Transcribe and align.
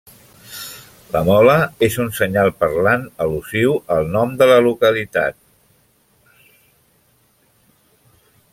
La 1.15 1.19
mola 1.27 1.57
és 1.87 1.97
un 2.03 2.09
senyal 2.19 2.49
parlant 2.63 3.03
al·lusiu 3.25 3.75
al 3.97 4.09
nom 4.15 4.33
de 4.41 4.49
la 4.53 4.57
localitat. 4.69 5.39